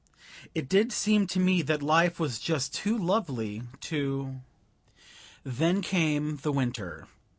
[0.55, 4.41] It did seem to me that life was just too lovely to
[5.43, 7.05] Then came the winter.